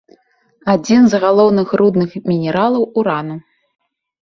Адзін 0.73 1.01
з 1.11 1.21
галоўных 1.25 1.67
рудных 1.85 2.19
мінералаў 2.33 2.83
урану. 2.99 3.43